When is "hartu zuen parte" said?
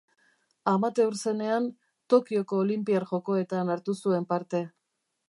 3.75-4.65